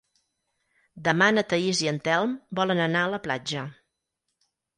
[1.07, 3.67] Demà na Thaís i en Telm volen anar a la platja.